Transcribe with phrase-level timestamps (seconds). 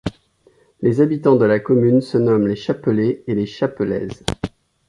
[0.81, 4.25] Les habitants de la commune se nomment les Chapelais et les Chapelaises.